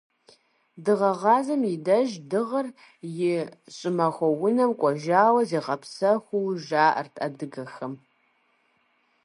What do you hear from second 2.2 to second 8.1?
Дыгъэр и щӀымахуэ унэм кӀуэжауэ зигъэпсэхуу жаӀэрт адыгэхэм.